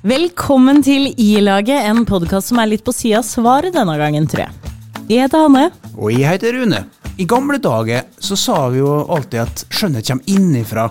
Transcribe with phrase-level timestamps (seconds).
[0.00, 4.46] Velkommen til I-laget, en podkast som er litt på sida av svaret denne gangen, tror
[4.46, 4.70] jeg.
[5.10, 5.64] Jeg heter Hanne.
[5.92, 6.78] Og jeg heter Rune.
[7.20, 10.86] I gamle dager så sa vi jo alltid at skjønnhet kommer innifra.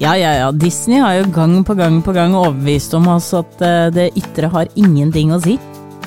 [0.00, 0.48] Ja, ja, ja.
[0.56, 4.48] Disney har jo gang på gang på gang overbevist om oss at eh, det ytre
[4.54, 5.58] har ingenting å si.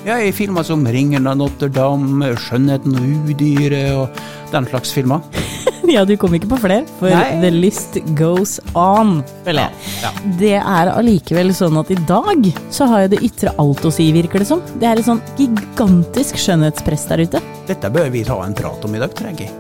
[0.02, 5.22] Ja, i filmer som 'Ringen av Notre-Dame', 'Skjønnheten og udyret' og den slags filmer.
[5.96, 7.40] ja, du kom ikke på flere, for Nei.
[7.42, 9.96] the list goes on, føler jeg.
[10.04, 10.12] Ja,
[10.42, 14.12] Det er allikevel sånn at i dag så har jo det ytre alt å si,
[14.16, 14.64] virker det som.
[14.78, 17.44] Det er et sånn gigantisk skjønnhetspress der ute.
[17.70, 19.52] Dette bør vi ta en prat om i dag, tror jeg.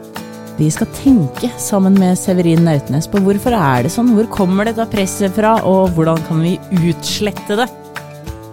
[0.59, 4.85] Vi skal tenke sammen med Severin Nautnes på hvorfor er det sånn, hvor kommer dette
[4.91, 6.57] presset fra, og hvordan kan vi
[6.91, 7.69] utslette det?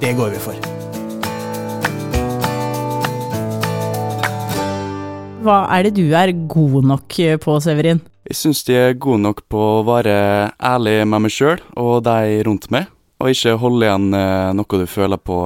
[0.00, 0.77] Det går vi for.
[5.48, 8.02] Hva er det du er god nok på, Severin?
[8.28, 10.12] Jeg syns de er gode nok på å være
[10.60, 14.84] ærlig med meg sjøl og de rundt meg, og ikke holde igjen eh, noe du
[14.84, 15.38] føler på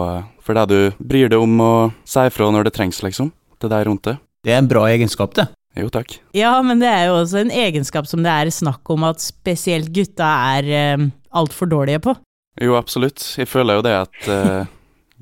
[0.42, 1.70] for det du bryr deg om å
[2.02, 3.30] si ifra når det trengs, liksom,
[3.62, 4.18] til de rundt deg.
[4.42, 5.46] Det er en bra egenskap, det.
[5.78, 6.18] Jo, takk.
[6.34, 9.94] Ja, men det er jo også en egenskap som det er snakk om at spesielt
[9.94, 12.18] gutta er eh, altfor dårlige på.
[12.58, 13.22] Jo, absolutt.
[13.38, 14.72] Jeg føler jo det at eh,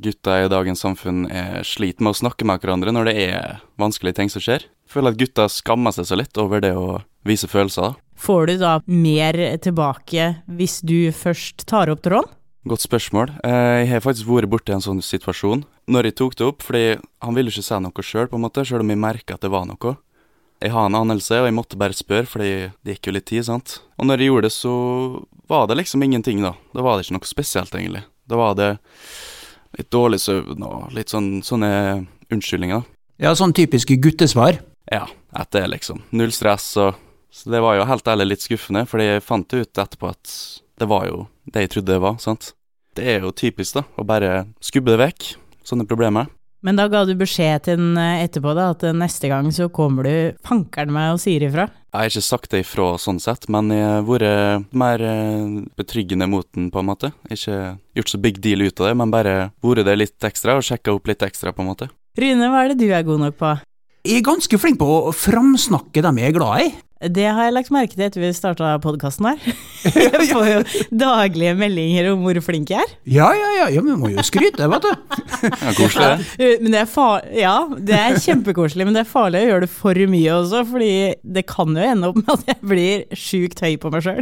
[0.03, 4.19] gutta i dagens samfunn er sliter med å snakke med hverandre når det er vanskelige
[4.21, 4.65] ting som skjer.
[4.65, 7.95] Jeg føler at gutta skammer seg så litt over det å vise følelser.
[8.21, 12.29] Får du da mer tilbake hvis du først tar opp tråden?
[12.69, 13.31] Godt spørsmål.
[13.45, 16.99] Eh, Jeg har faktisk vært borti en sånn situasjon når jeg tok det opp, fordi
[17.25, 19.51] han ville ikke si noe sjøl, på en måte, sjøl om jeg merka at det
[19.51, 19.97] var noe.
[20.61, 22.51] Jeg har en anelse, og jeg måtte bare spørre, fordi
[22.85, 23.79] det gikk jo litt tid, sant.
[23.97, 24.73] Og når jeg gjorde det, så
[25.49, 26.53] var det liksom ingenting, da.
[26.77, 28.05] Da var det ikke noe spesielt, egentlig.
[28.29, 28.69] Da var det
[29.79, 31.71] litt dårlig søvn og litt sånn sånne
[32.31, 32.83] unnskyldninger.
[33.21, 34.61] Ja, sånn typiske guttesvar.
[34.91, 35.05] Ja,
[35.37, 36.03] at det, liksom.
[36.17, 36.95] Null stress og
[37.31, 40.31] Så det var jo helt ærlig litt skuffende, fordi jeg fant ut etterpå at
[40.83, 42.49] det var jo det jeg trodde det var, sant.
[42.99, 45.29] Det er jo typisk, da, å bare skubbe det vekk,
[45.63, 46.27] sånne problemer.
[46.61, 49.71] Men da ga du beskjed til den eh, etterpå da, at eh, neste gang så
[49.73, 51.71] kommer du fankeren meg og sier ifra.
[51.91, 56.29] Jeg har ikke sagt det ifra sånn sett, men jeg har vært mer eh, betryggende
[56.31, 57.13] mot den, på en måte.
[57.33, 60.67] Ikke gjort så big deal ut av det, men bare vært det litt ekstra og
[60.69, 61.89] sjekka opp litt ekstra, på en måte.
[62.21, 63.57] Rune, hva er det du er god nok på?
[64.01, 66.69] Er ganske flink på å framsnakke dem jeg er glad i.
[67.01, 69.45] Det har jeg lagt merke til etter vi starta podkasten her.
[69.97, 70.57] Jeg får jo
[71.01, 72.91] daglige meldinger om hvor flink jeg er.
[73.09, 74.91] Ja, ja, ja, ja men vi må jo skryte, vet du.
[75.49, 76.27] Ja, koselig, det.
[76.37, 77.55] Uh, Men det er, fa ja,
[77.89, 80.91] det er kjempekoselig, men det er farlig å gjøre det for mye også, fordi
[81.25, 84.21] det kan jo ende opp med at jeg blir sjukt høy på meg sjøl.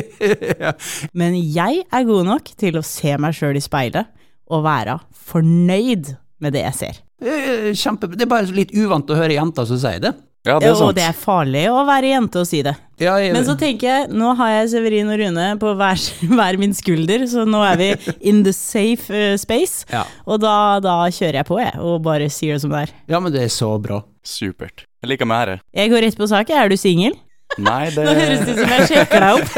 [1.22, 4.12] Men jeg er god nok til å se meg sjøl i speilet
[4.52, 5.00] og være
[5.32, 6.12] fornøyd
[6.44, 7.02] med det jeg ser.
[7.24, 10.14] Eh, Kjempe, det er bare litt uvant å høre jenter som sier det.
[10.44, 12.74] Ja, det er og det er farlig å være jente og si det.
[13.00, 16.02] Ja, jeg, Men så tenker jeg, nå har jeg Severin og Rune på hver,
[16.36, 17.86] hver min skulder, så nå er vi
[18.28, 19.86] in the safe eh, space.
[19.88, 20.02] ja.
[20.28, 20.52] Og da,
[20.84, 22.92] da kjører jeg på, jeg, og bare sier det som det er.
[23.08, 24.02] ja, men det er så bra.
[24.24, 24.84] Supert.
[25.00, 25.56] Jeg liker meg ære.
[25.80, 26.52] Jeg går rett på sak.
[26.52, 27.16] Er du singel?
[27.60, 29.48] Nei, det Nå høres det ut som jeg sjekker deg opp.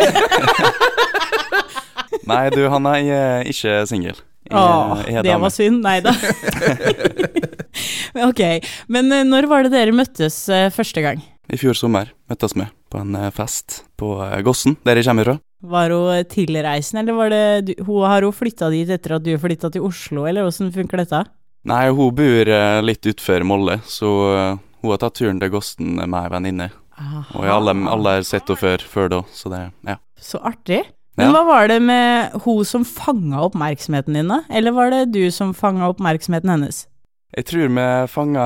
[2.31, 4.19] Nei, du, han er ikke singel.
[4.51, 5.83] Åh, er det var synd.
[5.85, 6.13] Nei da.
[8.29, 8.43] ok.
[8.93, 11.23] Men eh, når var det dere møttes eh, første gang?
[11.53, 15.31] I fjor sommer møttes vi på en eh, fest på eh, Gossen, der jeg kommer
[15.31, 15.37] fra.
[15.67, 19.71] Var hun tilreisende, eller var det hun, har hun flytta dit etter at du flytta
[19.75, 21.25] til Oslo, eller åssen funker dette?
[21.67, 25.97] Nei, hun bor eh, litt utfor Molle, så eh, hun har tatt turen til Gosten
[25.99, 26.69] med ei venninne.
[27.37, 29.99] Og alle, alle har sett henne før, før da, så det Ja.
[30.17, 30.81] Så artig.
[31.17, 31.33] Men Ja.
[31.33, 34.43] hva var det med hun som fanga oppmerksomheten din, da?
[34.51, 36.87] Eller var det du som fanga oppmerksomheten hennes?
[37.37, 38.45] Jeg tror vi fanga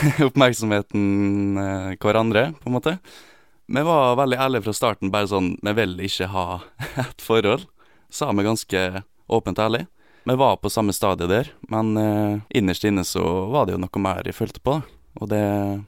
[0.28, 2.96] oppmerksomheten eh, hverandre, på en måte.
[3.68, 6.60] Vi var veldig ærlige fra starten, bare sånn Vi vil ikke ha
[7.04, 7.66] et forhold.
[8.10, 8.82] Sa vi ganske
[9.28, 9.86] åpent og ærlig.
[10.26, 13.22] Vi var på samme stadie der, men eh, innerst inne så
[13.52, 14.80] var det jo noe mer jeg følte på.
[15.20, 15.42] Og det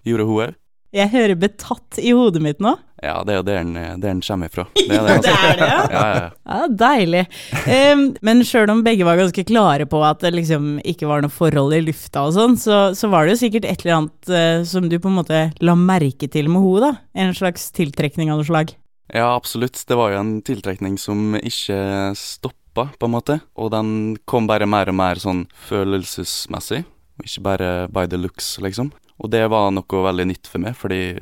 [0.07, 0.55] gjorde hun òg.
[0.95, 2.71] Jeg hører betatt i hodet mitt nå.
[3.05, 4.65] Ja, det er jo der den, der den kommer ifra.
[4.75, 5.29] Det er det, altså.
[5.29, 5.83] Det er det, ja.
[5.93, 6.69] Ja, ja, ja.
[6.81, 7.21] Deilig.
[7.69, 11.33] Um, men sjøl om begge var ganske klare på at det liksom ikke var noe
[11.33, 14.65] forhold i lufta og sånn, så, så var det jo sikkert et eller annet uh,
[14.67, 17.21] som du på en måte la merke til med henne, da.
[17.21, 18.73] En slags tiltrekning av noe slag.
[19.13, 19.79] Ja, absolutt.
[19.89, 21.79] Det var jo en tiltrekning som ikke
[22.19, 23.39] stoppa, på en måte.
[23.61, 26.83] Og den kom bare mer og mer sånn følelsesmessig,
[27.19, 28.91] og ikke bare by the looks, liksom.
[29.19, 31.19] Og det var noe veldig nytt for meg, fordi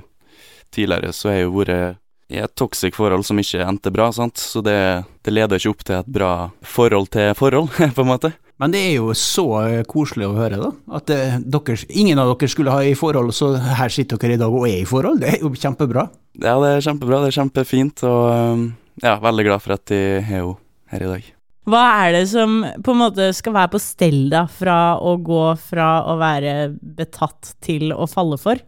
[0.75, 4.41] tidligere så har jeg jo vært i et toxic forhold som ikke endte bra, sant.
[4.41, 4.79] Så det,
[5.23, 6.33] det leder ikke opp til et bra
[6.67, 8.33] forhold til forhold, på en måte.
[8.57, 9.45] Men det er jo så
[9.89, 10.71] koselig å høre, da.
[10.97, 14.41] At eh, dere, ingen av dere skulle ha i forhold, så her sitter dere i
[14.41, 15.21] dag og er i forhold.
[15.23, 16.09] Det er jo kjempebra.
[16.41, 18.69] Ja, det er kjempebra, det er kjempefint, og
[19.05, 20.57] ja, veldig glad for at jeg har henne
[20.93, 21.36] her i dag.
[21.67, 25.43] Hva er det som på en måte skal være på stell da, fra å gå
[25.59, 28.63] fra å være betatt til å falle for?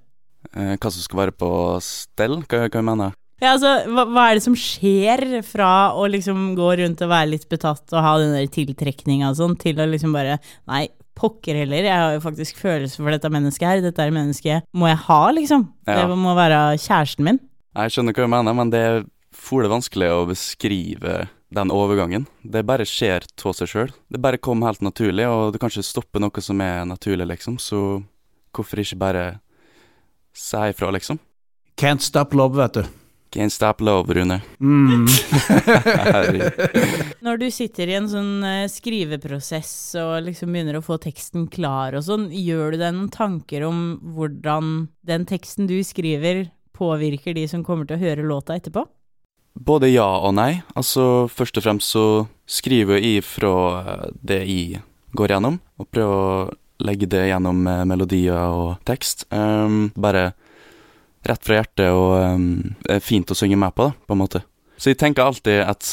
[0.54, 1.50] Eh, hva som skal være på
[1.84, 2.40] stell?
[2.42, 6.56] Hva, hva jeg mener Ja, altså, hva, hva er det som skjer fra å liksom
[6.58, 9.86] gå rundt og være litt betatt og ha den der tiltrekninga og sånn, til å
[9.86, 10.40] liksom bare
[10.70, 14.66] Nei, pokker heller, jeg har jo faktisk følelser for dette mennesket her, dette er mennesket
[14.74, 15.68] må jeg ha, liksom.
[15.86, 16.02] Ja.
[16.02, 17.40] Det må være kjæresten min.
[17.78, 19.00] Jeg skjønner hva du mener, men det er
[19.34, 22.26] fole vanskelig å beskrive den overgangen.
[22.42, 23.92] Det bare skjer av seg sjøl.
[24.08, 27.58] Det bare kom helt naturlig, og du kan ikke stoppe noe som er naturlig, liksom,
[27.62, 28.00] så
[28.54, 29.26] hvorfor ikke bare
[30.36, 31.20] si ifra, liksom?
[31.78, 32.84] Can't stop love, vet du.
[33.30, 34.40] Can't stop love, Rune.
[34.60, 35.04] Mm.
[37.24, 41.98] Når du sitter i en sånn eh, skriveprosess og liksom begynner å få teksten klar
[41.98, 46.46] og sånn, gjør du deg noen tanker om hvordan den teksten du skriver
[46.78, 48.86] påvirker de som kommer til å høre låta etterpå?
[49.58, 50.60] Både ja og nei.
[50.78, 52.06] Altså, først og fremst så
[52.48, 54.82] skriver jeg fra eh, det jeg
[55.18, 59.26] går gjennom, og prøver å legge det gjennom eh, melodier og tekst.
[59.34, 60.30] Um, bare
[61.26, 64.44] rett fra hjertet og um, er fint å synge med på, da, på en måte.
[64.78, 65.88] Så jeg tenker alltid at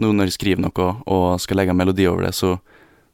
[0.00, 2.56] nå når jeg skriver noe og skal legge en melodi over det, så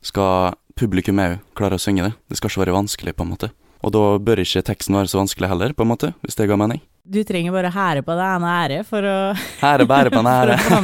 [0.07, 2.15] skal publikum òg klare å synge det.
[2.31, 3.51] Det skal ikke være vanskelig, på en måte.
[3.85, 6.57] Og da bør ikke teksten være så vanskelig heller, på en måte, hvis det ga
[6.61, 6.81] mening.
[7.11, 10.29] Du trenger bare hære på deg en ære for å, Hære på bære på en
[10.31, 10.55] ære.
[10.79, 10.83] å.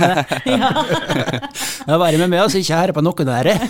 [0.51, 0.71] Ja,
[1.87, 2.59] Ja, være med meg, altså.
[2.59, 3.55] Ikke hære på noen ære.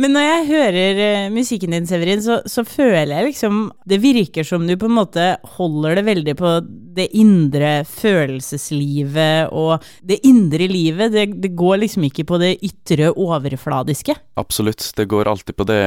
[0.00, 4.42] Men når jeg hører eh, musikken din, Severin, så, så føler jeg liksom Det virker
[4.48, 6.50] som du på en måte holder det veldig på
[6.98, 11.14] det indre følelseslivet og det indre livet.
[11.14, 14.18] Det, det går liksom ikke på det ytre overfladiske.
[14.42, 14.82] Absolutt.
[14.98, 15.78] Det går alltid på det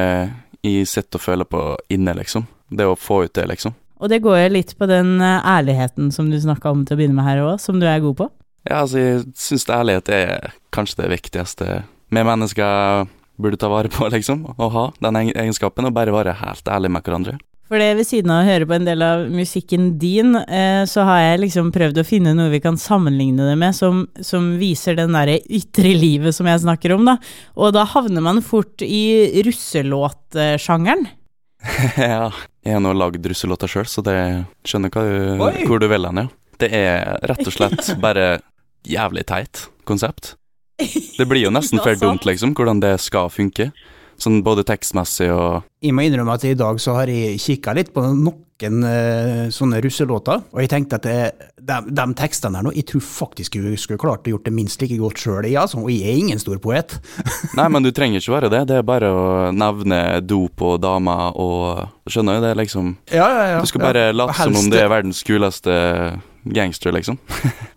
[0.64, 2.46] jeg sitter og føler på inne, liksom.
[2.74, 3.76] Det å få ut det, liksom.
[4.04, 7.00] Og det går jo litt på den eh, ærligheten som du snakka om til å
[7.00, 8.30] begynne med her òg, som du er god på.
[8.68, 11.84] Ja, altså, jeg syns ærlighet er kanskje det viktigste
[12.14, 13.08] vi mennesker
[13.42, 14.46] burde ta vare på, liksom.
[14.58, 17.40] Å ha den egenskapen, og bare være helt ærlig med hverandre.
[17.72, 21.08] For det ved siden av å høre på en del av musikken din, eh, så
[21.08, 25.00] har jeg liksom prøvd å finne noe vi kan sammenligne det med, som, som viser
[25.00, 27.18] den derre ytre livet som jeg snakker om, da.
[27.56, 31.08] Og da havner man fort i russelåtsjangeren.
[31.98, 32.30] ja.
[32.64, 34.18] Jeg har nå lagd russelåter sjøl, så det
[34.68, 36.30] skjønner hva du, hvor du vil hen, ja.
[36.62, 38.38] Det er rett og slett bare
[38.88, 40.36] jævlig teit konsept.
[40.80, 43.72] Det blir jo nesten for dumt, liksom, hvordan det skal funke.
[44.22, 47.90] Sånn både tekstmessig og Jeg må innrømme at i dag så har jeg kikka litt
[47.96, 48.04] på
[48.72, 52.88] noen eh, sånne russelåter, og jeg tenkte at det, de, de tekstene her nå, jeg
[52.92, 55.92] tror faktisk jeg skulle klart å gjort det minst like godt sjøl, jeg, altså, og
[55.92, 56.98] jeg er ingen stor poet.
[57.60, 58.64] Nei, men du trenger ikke være det.
[58.70, 59.26] Det er bare å
[59.56, 62.44] nevne dop og damer og Skjønner du?
[62.44, 63.60] Det liksom Ja, ja, ja.
[63.64, 64.16] Du skal bare ja.
[64.16, 65.74] late som om det er verdens kuleste
[66.44, 67.18] gangster, liksom.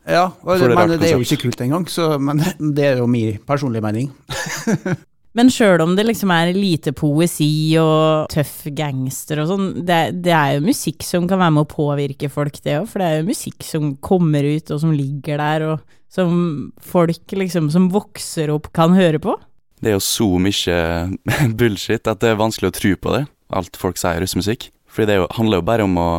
[0.02, 2.42] Ja, og, det men det er jo ikke kult engang, så, men
[2.76, 4.10] det er jo min personlige mening.
[5.36, 10.32] Men sjøl om det liksom er lite poesi og tøff gangster og sånn, det, det
[10.32, 12.86] er jo musikk som kan være med å påvirke folk, det òg.
[12.88, 16.38] For det er jo musikk som kommer ut, og som ligger der, og som
[16.80, 19.36] folk liksom som vokser opp, kan høre på.
[19.84, 20.78] Det er jo så mye
[21.60, 23.26] bullshit at det er vanskelig å tro på det,
[23.60, 24.70] alt folk sier i russemusikk.
[24.88, 26.10] Fordi det er jo, handler jo bare om å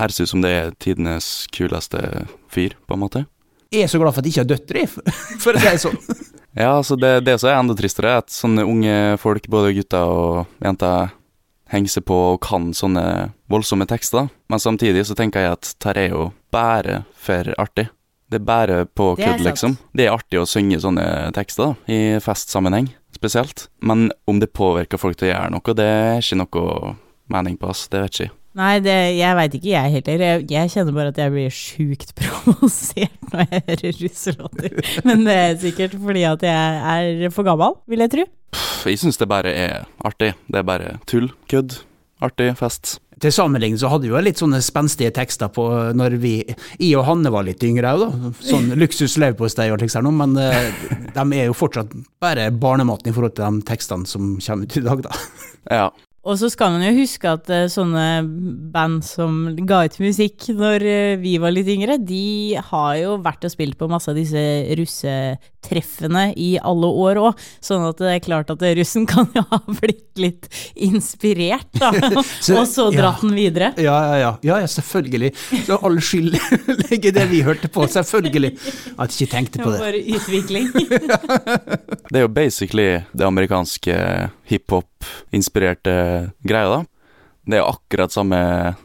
[0.00, 3.26] høres ut som det er tidenes kuleste fyr, på en måte.
[3.70, 4.86] Jeg er så glad for at jeg ikke har døtre,
[5.44, 6.38] for å si det sånn.
[6.56, 10.10] Ja, altså det, det som er enda tristere, er at sånne unge folk, både gutter
[10.10, 11.12] og jenter,
[11.70, 13.04] henger seg på og kan sånne
[13.50, 14.26] voldsomme tekster.
[14.50, 17.86] Men samtidig så tenker jeg at dette er jo bare for artig.
[18.30, 19.76] Det er bare på kødd, liksom.
[19.94, 21.04] Det er artig å synge sånne
[21.34, 23.68] tekster, da, i festsammenheng spesielt.
[23.82, 26.94] Men om det påvirker folk til å gjøre noe, det er ikke noe
[27.30, 28.36] mening på, oss, Det vet ikke jeg.
[28.58, 30.22] Nei, det, jeg veit ikke jeg heller.
[30.26, 34.80] Jeg, jeg kjenner bare at jeg blir sjukt provosert når jeg hører russelåter.
[35.06, 38.26] Men det er sikkert fordi at jeg er for gammel, vil jeg tro.
[38.50, 40.32] Pff, Jeg syns det bare er artig.
[40.50, 41.78] Det er bare tull, kødd,
[42.26, 42.96] artig, fest.
[43.20, 46.38] Til sammenligning så hadde vi jo litt sånne spenstige tekster på når vi
[46.80, 48.30] Jeg og Hanne var litt yngre òg, da.
[48.40, 50.70] Sånn luksus leverpostei og slikt her nå, men eh,
[51.14, 51.92] de er jo fortsatt
[52.24, 55.18] bare barnematen i forhold til de tekstene som kommer ut i dag, da.
[55.70, 55.90] Ja.
[56.20, 58.02] Og så skal man jo huske at eh, sånne
[58.74, 63.46] band som ga ut musikk når eh, vi var litt yngre, de har jo vært
[63.48, 64.42] og spilt på masse av disse
[64.76, 67.40] russetreffene i alle år òg.
[67.64, 71.88] Sånn at det er klart at russen kan jo ha blitt litt inspirert, da.
[72.44, 72.98] Så- og så ja.
[73.00, 73.70] dratt den videre.
[73.80, 74.32] Ja, ja, ja.
[74.44, 75.32] ja, ja selvfølgelig.
[75.64, 76.36] Så all skyld
[76.84, 78.52] legger det vi hørte på, selvfølgelig.
[79.00, 79.80] At jeg ikke tenkte på det.
[79.86, 80.68] Bare utvikling.
[82.10, 83.96] Det er jo basically det amerikanske
[84.50, 85.94] hiphop-inspirerte
[86.46, 86.84] greia, da.
[87.50, 88.40] Det er akkurat samme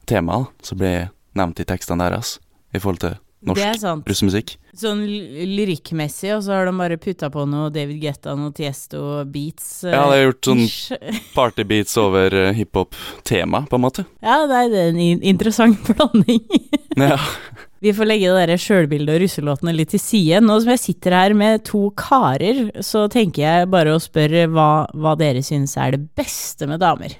[0.09, 2.37] tema da, som blir nevnt i tekstene deres,
[2.73, 4.55] i forhold til norsk russemusikk.
[4.75, 9.83] Sånn lyrikkmessig, og så har de bare putta på noe David Guetta, noe Tiesto beats.
[9.85, 10.63] eh, Ja, de har gjort sånn
[11.35, 14.07] partybeats over eh, hiphop-tema, på en måte.
[14.25, 16.41] Ja, det det er en interessant blanding.
[16.97, 17.19] Ja.
[17.85, 20.39] Vi får legge det der sjølbildet og russelåtene litt til side.
[20.41, 24.87] Nå som jeg sitter her med to karer, så tenker jeg bare å spørre hva,
[24.97, 27.13] hva dere syns er det beste med damer.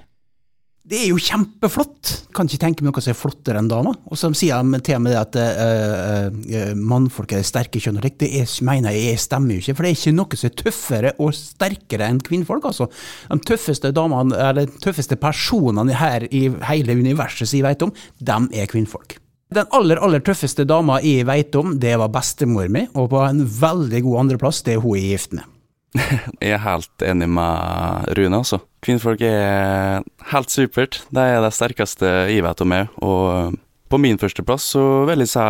[0.86, 2.10] Det er jo kjempeflott!
[2.34, 3.94] Kan ikke tenke meg noe som er flottere enn damer.
[4.10, 8.18] Og så sier de til meg at uh, uh, mannfolk er sterke kjønn og slikt.
[8.24, 11.12] Det er, mener jeg stemmer jo ikke, for det er ikke noe som er tøffere
[11.22, 12.66] og sterkere enn kvinnfolk.
[12.72, 12.88] altså.
[13.30, 17.94] De tøffeste damene, eller de tøffeste personene her i hele universet som jeg vet om,
[18.32, 19.18] dem er kvinnfolk.
[19.54, 23.44] Den aller aller tøffeste dama jeg vet om, det var bestemor mi, og på en
[23.46, 25.52] veldig god andreplass, det er hun jeg er gift med.
[26.42, 28.58] Jeg er helt enig med Rune, altså.
[28.84, 30.98] Kvinnfolk er helt supert.
[31.14, 33.56] De er det sterkeste jeg vet om jeg, og
[33.88, 35.46] på min førsteplass så vil jeg si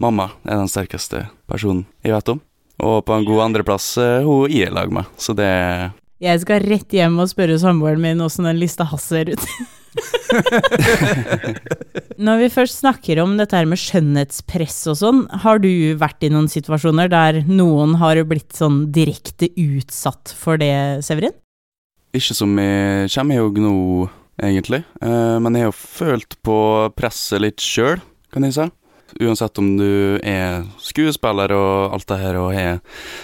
[0.00, 2.40] mamma er den sterkeste personen jeg vet om.
[2.80, 5.50] Og på en god andreplass er hun jeg er i lag med, så det
[6.24, 9.44] Jeg skal rett hjem og spørre samboeren min åssen den lista hans ser ut.
[12.26, 16.30] Når vi først snakker om dette her med skjønnhetspress og sånn, har du vært i
[16.32, 21.36] noen situasjoner der noen har blitt sånn direkte utsatt for det, Severin?
[22.16, 23.76] Ikke som jeg kommer jo nå,
[24.40, 26.58] egentlig, eh, men jeg har jo følt på
[26.96, 28.00] presset litt sjøl,
[28.32, 28.68] kan jeg si.
[29.22, 32.80] Uansett om du er skuespiller og alt det her og har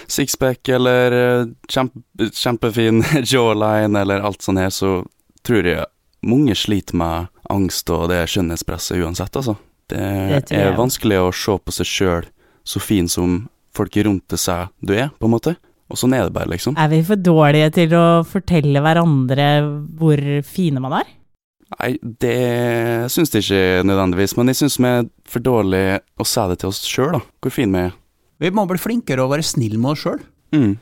[0.09, 5.01] sixpack eller eh, kjempe, kjempefin jawline eller alt sånt her, så
[5.43, 5.83] tror jeg
[6.23, 9.57] mange sliter med angst og det skjønnhetspresset uansett, altså.
[9.91, 12.29] Det, Det er vanskelig å se på seg sjøl
[12.63, 13.43] så fin som
[13.75, 15.55] folk rundt seg du er, på en måte.
[15.91, 16.77] Og sånn er det bare, liksom.
[16.79, 19.49] Er vi for dårlige til å fortelle hverandre
[19.99, 21.11] hvor fine man er?
[21.73, 26.47] Nei, det syns jeg ikke nødvendigvis, men jeg syns vi er for dårlige å si
[26.49, 27.21] det til oss sjøl, da.
[27.43, 27.93] Hvor fin vi er.
[28.43, 30.21] Vi må bli flinkere å være snill med oss sjøl.
[30.55, 30.73] Mm.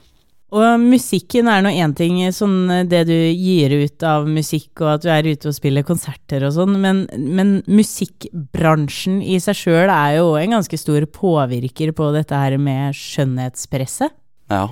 [0.52, 5.06] Og musikken er nå én ting, sånn det du gir ut av musikk, og at
[5.06, 10.18] du er ute og spiller konserter og sånn, men, men musikkbransjen i seg sjøl er
[10.18, 14.12] jo en ganske stor påvirker på dette her med skjønnhetspresset.
[14.52, 14.66] Ja.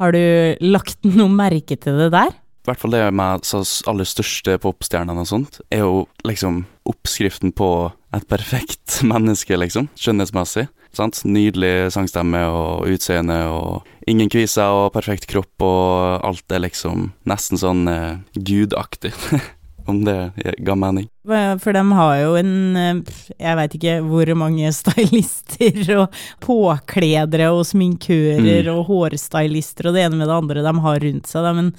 [0.00, 0.22] Har du
[0.64, 2.32] lagt noe merke til det der?
[2.32, 3.52] I hvert fall det med
[3.90, 7.68] aller største popstjernene og sånt, er jo liksom oppskriften på
[8.16, 9.92] et perfekt menneske, liksom.
[9.98, 10.70] Skjønnhetsmessig.
[10.96, 11.22] Sant?
[11.24, 17.60] Nydelig sangstemme og utseende og ingen kviser og perfekt kropp og alt er liksom nesten
[17.60, 19.14] sånn eh, gudaktig.
[19.82, 20.14] Om det
[20.62, 21.08] ga mening.
[21.26, 27.64] For de har jo en eh, Jeg veit ikke hvor mange stylister og påkledere og
[27.66, 31.48] sminkører og hårstylister og det ene med det andre de har rundt seg.
[31.58, 31.72] Men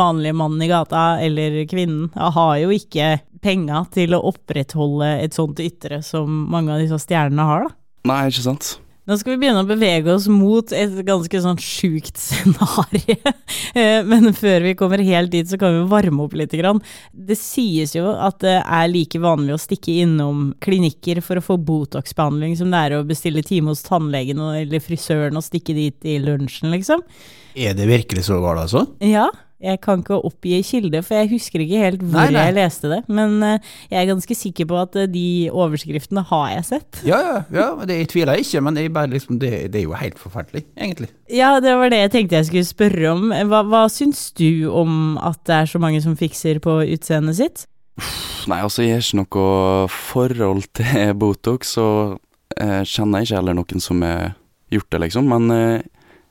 [0.00, 5.60] vanlige mannen i gata, eller kvinnen, har jo ikke penga til å opprettholde et sånt
[5.64, 7.76] ytre som mange av disse stjernene har, da.
[8.08, 8.76] Nei, ikke sant?
[9.10, 13.18] Nå skal vi begynne å bevege oss mot et ganske sånn sjukt scenario.
[13.70, 16.50] Eh, Men før vi kommer helt dit, så kan vi varme opp litt.
[16.50, 21.54] Det sies jo at det er like vanlig å stikke innom klinikker for å få
[21.68, 26.16] Botox-behandling som det er å bestille time hos tannlegen eller frisøren og stikke dit i
[26.22, 27.04] lunsjen, liksom.
[27.54, 28.88] Er det virkelig så galt, altså?
[29.06, 29.28] Ja,
[29.60, 32.44] jeg kan ikke oppgi kilde, for jeg husker ikke helt hvor Nei, nei.
[32.48, 33.00] jeg leste det.
[33.12, 37.00] Men eh, jeg er ganske sikker på at eh, de overskriftene har jeg sett.
[37.06, 39.84] Ja, ja, ja det jeg tviler jeg ikke, men jeg bare liksom, det, det er
[39.84, 41.10] jo helt forferdelig, egentlig.
[41.28, 43.28] Ja, det var det jeg tenkte jeg skulle spørre om.
[43.52, 47.66] Hva, hva syns du om at det er så mange som fikser på utseendet sitt?
[48.48, 52.16] Nei, altså, jeg har ikke noe forhold til Botox, og
[52.56, 54.32] eh, kjenner ikke heller noen som har
[54.72, 55.28] gjort det, liksom.
[55.28, 55.84] Men eh,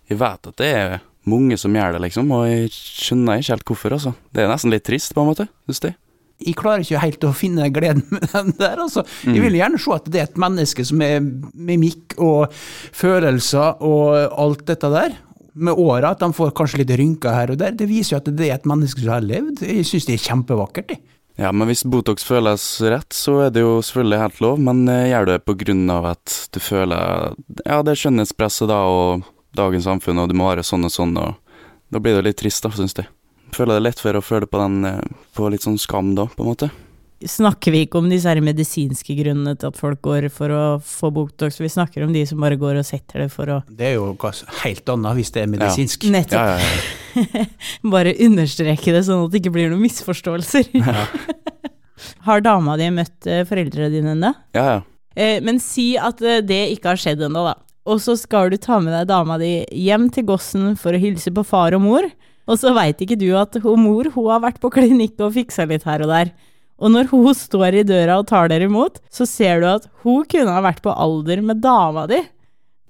[0.10, 3.72] jeg vet at det er mange som gjør det, liksom, og jeg skjønner ikke helt
[3.72, 4.14] hvorfor, altså.
[4.36, 5.98] Det er nesten litt trist, på en måte, syns jeg.
[6.40, 9.04] Jeg klarer ikke helt å finne gleden med den der, altså.
[9.28, 12.54] Jeg vil gjerne se at det er et menneske som er mimikk og
[12.96, 15.18] følelser og alt dette der.
[15.60, 17.74] Med åra, at de får kanskje litt rynker her og der.
[17.76, 19.66] Det viser jo at det er et menneske som har levd.
[19.68, 21.04] Jeg syns det er kjempevakkert, jeg.
[21.40, 25.06] Ja, men hvis Botox føles rett, så er det jo selvfølgelig helt lov, men eh,
[25.08, 29.24] gjør du det på grunn av at du føler Ja, det skjønnhetspresset da, og
[29.58, 31.38] dagens samfunn, og du må være sånn og sånn, og
[31.90, 33.10] da blir det litt trist, da, syns jeg.
[33.56, 35.00] Føler det lett for å føle på den eh,
[35.34, 36.70] På litt sånn skam, da, på en måte.
[37.20, 41.10] Snakker vi ikke om disse her medisinske grunnene til at folk går for å få
[41.12, 43.98] Botox, vi snakker om de som bare går og setter det for å Det er
[43.98, 44.14] jo
[44.62, 46.06] helt annet hvis det er medisinsk.
[46.14, 47.44] nettopp Ja, ja, ja.
[47.96, 50.72] bare understreke det, sånn at det ikke blir noen misforståelser.
[52.30, 54.32] Har dama di møtt eh, foreldrene dine ennå?
[54.56, 54.80] ja, ja.
[55.20, 57.58] Eh, men si at det ikke har skjedd ennå, da.
[57.88, 61.32] Og så skal du ta med deg dama di hjem til Gossen for å hilse
[61.34, 62.10] på far og mor.
[62.50, 65.68] Og så veit ikke du at hun mor hun har vært på klinikk og fiksa
[65.70, 66.34] litt her og der.
[66.80, 70.26] Og når hun står i døra og tar dere imot, så ser du at hun
[70.30, 72.22] kunne ha vært på alder med dama di.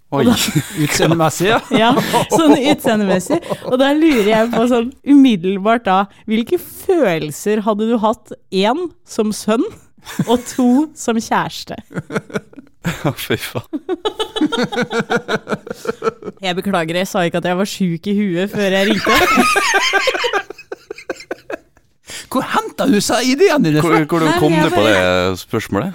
[0.09, 0.23] Oi.
[0.85, 1.59] Utseendemessig, ja.
[1.83, 1.89] Ja,
[2.33, 3.37] sånn utseendemessig.
[3.69, 8.33] Og da lurer jeg på sånn umiddelbart da, hvilke følelser hadde du hatt?
[8.49, 9.65] Én som sønn,
[10.31, 11.75] og to som kjæreste.
[13.05, 13.67] Å, Fy faen.
[16.39, 19.11] Jeg beklager, jeg sa ikke at jeg var sjuk i huet før jeg ringte.
[22.31, 23.99] Hvor henta du seg ideene dine fra?
[24.07, 25.91] hvor kom Nei, du på bare- det spørsmålet?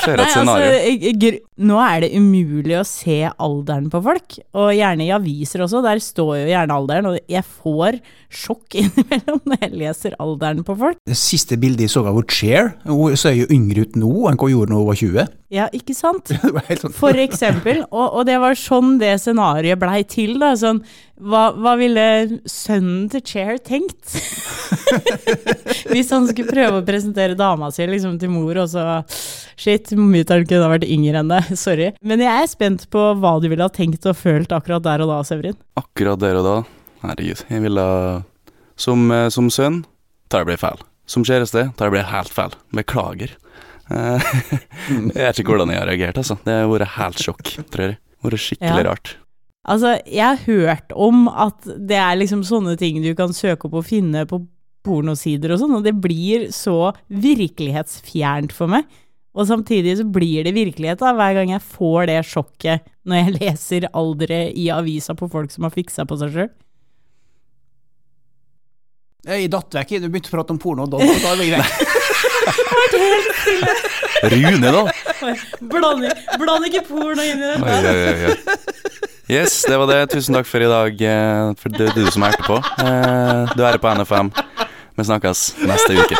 [0.00, 0.70] Ser Nei, et scenario.
[0.70, 5.60] altså, jeg- nå er det umulig å se alderen på folk, og gjerne i aviser
[5.66, 10.64] også, der står jo gjerne alderen, og jeg får sjokk innimellom når jeg leser alderen
[10.64, 10.96] på folk.
[11.06, 14.48] Det siste bildet jeg så av Cher, hun ser jo yngre ut nå enn hva
[14.48, 15.28] hun gjorde da hun var 20.
[15.50, 16.30] Ja, ikke sant?
[16.80, 20.52] Sånn For eksempel, og, og det var sånn det scenarioet blei til, da.
[20.58, 20.78] Sånn,
[21.18, 22.04] hva, hva ville
[22.48, 24.14] sønnen til Cher tenkt?
[25.90, 29.02] Hvis han skulle prøve å presentere dama si liksom, til mor, og så
[29.60, 31.90] Shit, mutter'n kunne ha vært yngre enn deg, sorry.
[32.00, 35.10] Men jeg er spent på hva du ville ha tenkt og følt akkurat der og
[35.12, 35.58] da, Severin.
[35.76, 36.56] Akkurat der og da.
[37.02, 37.42] Herregud.
[37.50, 37.84] Jeg ville
[38.80, 39.82] Som, eh, som sønn
[40.30, 40.80] tar jeg blir feil.
[41.10, 42.54] Som kjæreste tar jeg blir helt feil.
[42.72, 43.34] Beklager.
[43.90, 44.30] Eh,
[44.90, 46.38] jeg vet ikke hvordan jeg har reagert, altså.
[46.44, 47.42] Det har vært helt sjokk,
[47.72, 47.98] tror jeg.
[47.98, 48.86] Det vært skikkelig Ja.
[48.90, 49.16] rart.
[49.70, 53.76] Altså, jeg har hørt om at det er liksom sånne ting du kan søke opp
[53.82, 54.40] og finne på
[54.86, 58.88] pornosider og sånn, og det blir så virkelighetsfjernt for meg.
[59.36, 63.36] Og samtidig så blir det virkelighet da, hver gang jeg får det sjokket når jeg
[63.42, 66.50] leser alderet i avisa på folk som har fiksa på seg sjøl.
[69.28, 71.50] Jeg datt vekk, du begynte å prate om porno, og da, da er vi
[72.44, 73.26] greit.
[74.32, 74.82] Rune, da!
[75.72, 76.06] Bland,
[76.40, 78.56] bland ikke porno inn i dette.
[79.30, 80.00] Yes, det var det.
[80.10, 81.02] Tusen takk for i dag.
[81.06, 82.56] eh, For det er du som hørte på.
[82.82, 84.32] Eh, Du er på NFM.
[84.98, 86.16] Vi snakkes neste uke.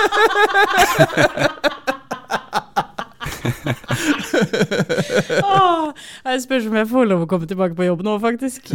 [6.25, 8.71] Jeg spørs om jeg får lov å komme tilbake på jobb nå, faktisk.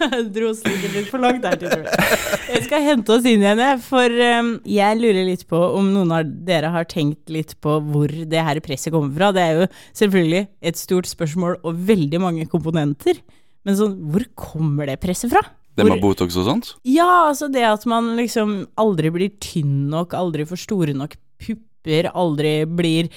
[0.34, 2.08] Dro stigen litt for langt der, tror jeg.
[2.50, 6.14] Jeg skal hente oss inn igjen, jeg, for um, jeg lurer litt på om noen
[6.16, 9.30] av dere har tenkt litt på hvor det her presset kommer fra.
[9.36, 9.68] Det er jo
[10.02, 13.20] selvfølgelig et stort spørsmål og veldig mange komponenter.
[13.66, 15.44] Men sånn, hvor kommer det presset fra?
[15.76, 16.72] Det med Botox og sånt?
[16.88, 22.10] Ja, altså det at man liksom aldri blir tynn nok, aldri får store nok pupper,
[22.10, 23.10] aldri blir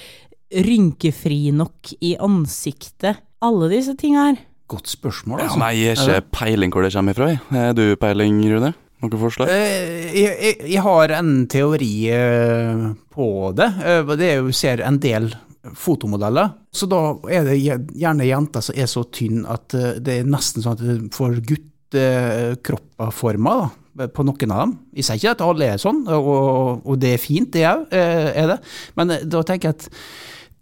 [0.54, 3.20] rynkefri nok i ansiktet.
[3.44, 4.42] Alle disse tinga her.
[4.68, 5.58] Godt spørsmål, Ja, altså.
[5.60, 7.26] nei, jeg har ikke peiling hvor det kommer ifra.
[7.52, 8.70] Er du peiling, Rune?
[9.04, 9.48] Noen forslag?
[9.52, 13.26] Eh, Jeg, jeg, jeg har en teori eh, på
[13.58, 13.68] det.
[13.84, 15.28] Eh, Det er jo, ser en del
[15.76, 16.48] fotomodeller.
[16.72, 19.68] Så da er det gjerne jenter som er så tynne at
[20.04, 24.72] det er nesten sånn at du får guttekropperformer da, på noen av dem.
[24.98, 28.46] Jeg sier ikke at alle er sånn, og, og det er fint, det òg, er
[28.54, 28.58] det.
[28.98, 29.84] Men da tenker jeg at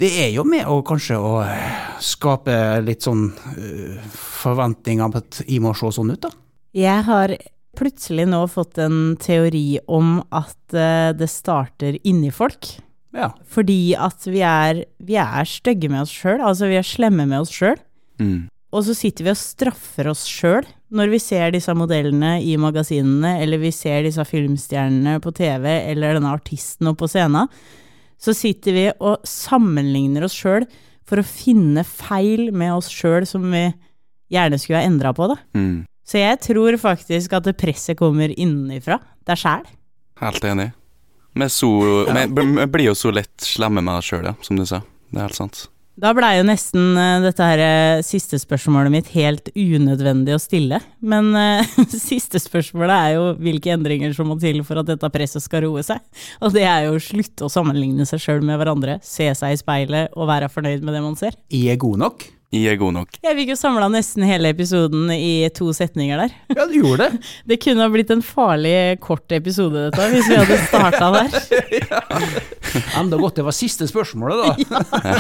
[0.03, 5.43] det er jo med å kanskje å eh, skape litt sånn uh, forventninger på at
[5.47, 6.33] jeg må se sånn ut, da.
[6.75, 7.35] Jeg har
[7.79, 12.75] plutselig nå fått en teori om at uh, det starter inni folk.
[13.13, 13.31] Ja.
[13.49, 17.45] Fordi at vi er, vi er stygge med oss sjøl, altså vi er slemme med
[17.45, 17.79] oss sjøl.
[18.23, 18.49] Mm.
[18.73, 23.39] Og så sitter vi og straffer oss sjøl når vi ser disse modellene i magasinene,
[23.45, 27.49] eller vi ser disse filmstjernene på TV, eller denne artisten oppe på scenen.
[28.23, 30.67] Så sitter vi og sammenligner oss sjøl
[31.09, 33.65] for å finne feil med oss sjøl som vi
[34.33, 35.41] gjerne skulle ha endra på, da.
[35.59, 35.83] Mm.
[36.07, 39.01] Så jeg tror faktisk at det presset kommer innenfra.
[39.23, 39.67] Det er sjæl.
[40.23, 40.71] Helt enig.
[41.33, 41.69] Vi, så,
[42.13, 44.83] vi, vi blir jo så lett slemme med oss sjøl, ja, som du sa.
[45.11, 45.67] Det er helt sant.
[46.01, 50.79] Da blei jo nesten eh, dette her eh, siste spørsmålet mitt helt unødvendig å stille.
[51.05, 55.45] Men uh, siste spørsmålet er jo hvilke endringer som må til for at dette presset
[55.45, 56.01] skal roe seg.
[56.41, 59.61] Og det er jo å slutte å sammenligne seg sjøl med hverandre, se seg i
[59.61, 61.37] speilet og være fornøyd med det man ser.
[61.53, 62.31] Er god nok.
[62.53, 63.15] Jeg er god nok.
[63.25, 66.35] Jeg fikk jo samla nesten hele episoden i to setninger der.
[66.59, 67.21] Ja, du gjorde det.
[67.49, 71.31] Det kunne ha blitt en farlig kort episode, dette, hvis vi hadde starta der.
[73.01, 75.17] Enda godt det var siste spørsmålet, da.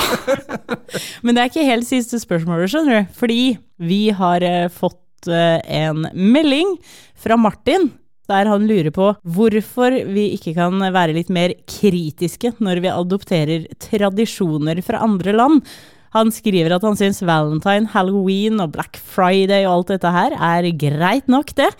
[1.24, 3.16] Men det er ikke helt siste spørsmålet, skjønner du.
[3.16, 3.40] Fordi
[3.80, 6.76] vi har eh, fått eh, en melding
[7.16, 7.88] fra Martin.
[8.30, 13.66] Der han lurer på hvorfor vi ikke kan være litt mer kritiske når vi adopterer
[13.82, 15.64] tradisjoner fra andre land.
[16.12, 20.68] Han skriver at han syns valentine, halloween og black friday og alt dette her er
[20.78, 21.70] greit nok, det.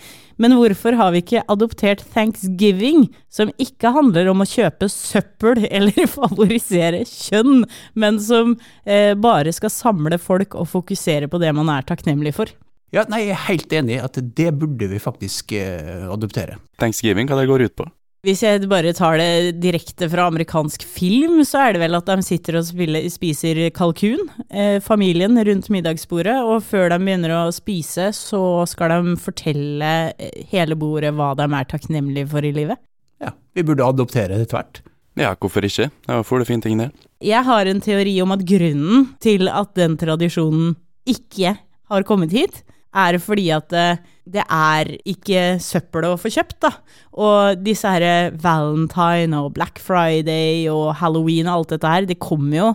[0.41, 6.09] Men hvorfor har vi ikke adoptert thanksgiving, som ikke handler om å kjøpe søppel eller
[6.09, 11.85] favorisere kjønn, men som eh, bare skal samle folk og fokusere på det man er
[11.87, 12.53] takknemlig for?
[12.93, 16.59] Ja, nei, jeg er helt enig i at det burde vi faktisk eh, adoptere.
[16.81, 17.87] Thanksgiving, hva det går ut på?
[18.23, 22.23] Hvis jeg bare tar det direkte fra amerikansk film, så er det vel at de
[22.23, 28.13] sitter og spiller, spiser kalkun, eh, familien rundt middagsbordet, og før de begynner å spise,
[28.15, 32.79] så skal de fortelle eh, hele bordet hva de er takknemlige for i livet.
[33.19, 34.79] Ja, vi burde adoptere det tvert.
[35.19, 35.89] Ja, hvorfor ikke?
[35.91, 36.93] Det var du det fine ting, det.
[37.27, 41.57] Jeg har en teori om at grunnen til at den tradisjonen ikke
[41.91, 46.71] har kommet hit, er fordi at eh, det er ikke søppel å få kjøpt, da.
[47.19, 52.57] Og disse her Valentine og Black Friday og Halloween og alt dette her, det kommer
[52.59, 52.69] jo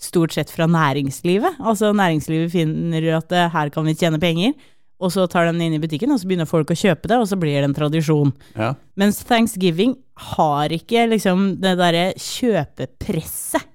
[0.00, 1.60] stort sett fra næringslivet.
[1.60, 4.56] Altså næringslivet finner at eh, her kan vi tjene penger,
[4.96, 7.28] og så tar den inn i butikken, og så begynner folk å kjøpe det, og
[7.28, 8.32] så blir det en tradisjon.
[8.56, 8.72] Ja.
[8.96, 9.98] Mens thanksgiving
[10.32, 13.66] har ikke liksom det derre kjøpepresset.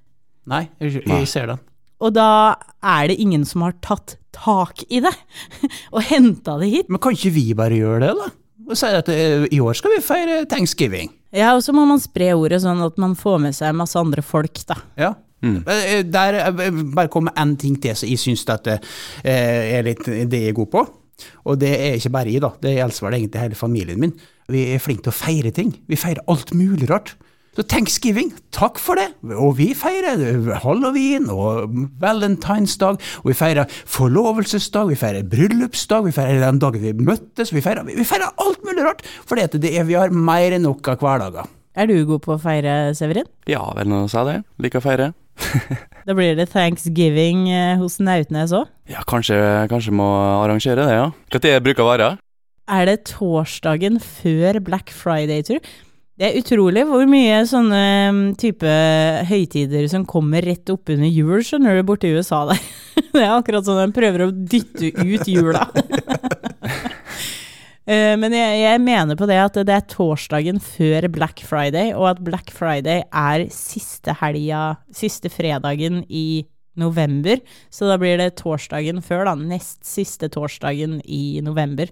[0.49, 1.61] Nei, jeg, jeg ser den.
[2.01, 2.27] Og da
[2.81, 5.13] er det ingen som har tatt tak i det,
[5.95, 6.91] og henta det hit.
[6.91, 8.29] Men kan ikke vi bare gjøre det, da?
[8.71, 11.11] Og si at eh, i år skal vi feire thanksgiving.
[11.35, 14.23] Ja, og så må man spre ordet sånn at man får med seg masse andre
[14.25, 14.77] folk, da.
[14.99, 15.13] Ja.
[15.41, 15.61] Mm.
[15.65, 18.79] Eh, Der eh, bare kommer én ting til som jeg syns at det
[19.25, 20.85] er litt det jeg er god på.
[21.49, 22.53] Og det er ikke bare jeg, da.
[22.61, 24.13] Det gjelder vel egentlig hele familien min.
[24.51, 25.73] Vi er flinke til å feire ting.
[25.89, 27.13] Vi feirer alt mulig rart.
[27.51, 29.09] Så thanksgiving, takk for det.
[29.35, 30.21] Og vi feirer
[30.63, 36.93] halloween og valentinsdag, og vi feirer forlovelsesdag, vi feirer bryllupsdag, vi feirer den dagen vi
[36.95, 39.03] møttes, vi feirer, vi feirer alt mulig rart.
[39.27, 41.51] For det er, vi har mer enn nok av hverdager.
[41.75, 43.27] Er du god på å feire, Severin?
[43.51, 44.55] Ja, vel nå sa jeg det.
[44.63, 45.11] Liker å feire.
[46.01, 48.71] Da blir det thanksgiving eh, hos Nautnes òg.
[48.89, 49.37] Ja, kanskje,
[49.69, 50.07] kanskje må
[50.39, 51.11] arrangere det, ja.
[51.35, 52.07] Tid bruker å være?
[52.71, 55.69] Er det torsdagen før Black Friday, tror du?
[56.21, 57.77] Det er utrolig hvor mye sånne
[58.13, 58.73] mm, type
[59.25, 62.59] høytider som kommer rett oppunder jul, skjønner du, borti USA der.
[63.15, 65.65] Det er akkurat sånn de prøver å dytte ut jula.
[67.89, 72.11] Eh, Men jeg, jeg mener på det at det er torsdagen før Black Friday, og
[72.11, 76.45] at Black Friday er siste helga, siste fredagen i
[76.77, 77.41] november.
[77.73, 79.33] Så da blir det torsdagen før, da.
[79.35, 81.89] Nest siste torsdagen i november.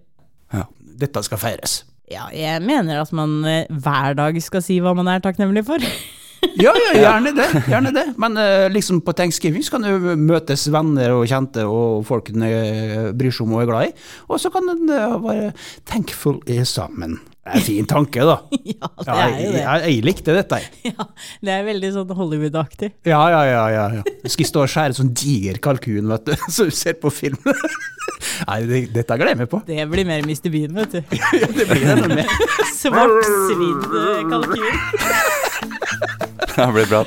[0.54, 0.68] Ja.
[1.02, 1.80] Dette skal feires.
[2.10, 5.84] Ja, jeg mener at man eh, hver dag skal si hva man er takknemlig for.
[6.60, 7.48] Ja, ja, gjerne det.
[7.72, 8.06] gjerne det.
[8.20, 12.46] Men uh, liksom på thanksgiving så kan du møtes venner og kjente og folk en
[12.48, 13.94] eh, bryr seg om og er glad i.
[14.28, 15.52] Og så kan en uh, være
[15.90, 17.20] thankful sammen.
[17.50, 18.36] Det er en fin tanke, da.
[18.76, 19.62] ja, det er jo det.
[19.62, 20.60] jeg, jeg likte dette.
[20.90, 21.06] Ja,
[21.46, 22.92] det er veldig sånn Hollywood-aktig.
[23.08, 23.64] Ja, ja, ja.
[23.74, 24.18] ja, ja.
[24.26, 27.40] Jeg skal stå og skjære sånn diger kalkun, vet du, som du ser på film.
[28.50, 29.62] Nei, det, dette gleder jeg meg på.
[29.68, 30.50] Det blir mer Mr.
[30.54, 31.16] Bean, vet du.
[31.16, 32.28] Ja, det blir det.
[32.76, 35.48] Svart, svidd eh, kalkun.
[36.60, 37.04] Det blir bra.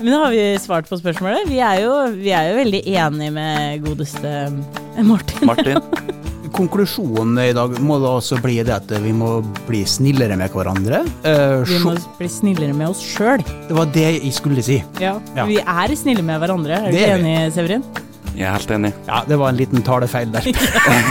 [0.00, 1.46] Men da har vi svart på spørsmålet.
[1.48, 5.46] Vi er jo, vi er jo veldig enige med godeste eh, Martin.
[5.48, 5.80] Martin.
[6.52, 9.38] Konklusjonen i dag må da også bli det at vi må
[9.70, 11.00] bli snillere med hverandre.
[11.24, 13.40] Eh, Vi må bli snillere med oss sjøl.
[13.68, 14.82] det var det jeg skulle si.
[15.00, 15.14] Ja.
[15.38, 15.46] Ja.
[15.48, 16.82] Vi er snille med hverandre.
[16.90, 17.86] Er du er enig, Severin?
[18.32, 18.92] Jeg er helt enig.
[19.08, 20.46] Ja, det var en liten talefeil der.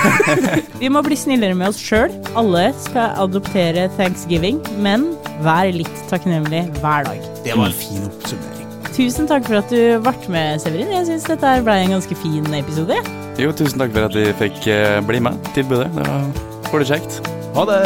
[0.82, 2.14] Vi må bli snillere med oss sjøl.
[2.40, 5.12] Alle skal adoptere thanksgiving, men
[5.46, 7.30] vær litt takknemlig hver dag.
[7.46, 8.58] Det var en fin oppsummering.
[8.92, 10.92] Tusen takk for at du ble med, Severin.
[10.92, 12.98] Jeg syns dette ble en ganske fin episode.
[13.40, 15.40] Jo, tusen takk for at vi fikk eh, bli med.
[15.56, 15.88] Tilbudet.
[15.96, 16.28] Det var,
[16.74, 17.22] var kjekt.
[17.56, 17.82] Ha det!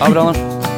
[0.00, 0.69] Ha det bra, nå.